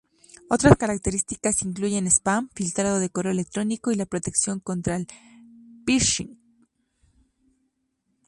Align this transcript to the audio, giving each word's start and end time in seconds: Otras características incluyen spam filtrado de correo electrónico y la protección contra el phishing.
Otras 0.49 0.77
características 0.77 1.61
incluyen 1.61 2.07
spam 2.07 2.49
filtrado 2.55 2.97
de 2.97 3.11
correo 3.11 3.31
electrónico 3.31 3.91
y 3.91 3.95
la 3.95 4.07
protección 4.07 4.59
contra 4.59 4.95
el 4.95 5.05
phishing. 5.85 6.39